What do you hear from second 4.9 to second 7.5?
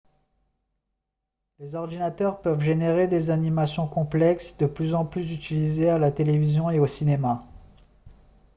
en plus utilisées à la télévision et au cinéma